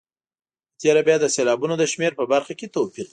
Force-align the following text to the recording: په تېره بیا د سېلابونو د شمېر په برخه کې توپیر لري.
په 0.73 0.77
تېره 0.81 1.01
بیا 1.07 1.15
د 1.19 1.25
سېلابونو 1.35 1.75
د 1.77 1.83
شمېر 1.91 2.11
په 2.19 2.23
برخه 2.31 2.53
کې 2.59 2.71
توپیر 2.75 3.05
لري. 3.07 3.09